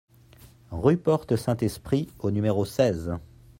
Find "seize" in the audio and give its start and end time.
2.65-3.13